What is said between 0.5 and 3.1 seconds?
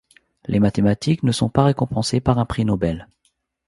mathématiques ne sont pas récompensées par un prix Nobel.